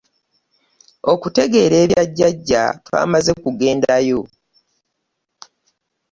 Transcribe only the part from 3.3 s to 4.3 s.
kugendayo.